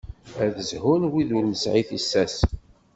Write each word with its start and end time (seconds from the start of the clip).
Ad 0.43 0.55
zhun 0.69 1.03
wid 1.11 1.29
ur 1.37 1.43
nesɛi 1.47 1.83
tissas. 1.89 2.35